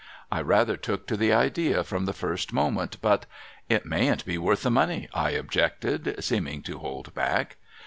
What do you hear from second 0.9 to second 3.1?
to the idea from the first moment;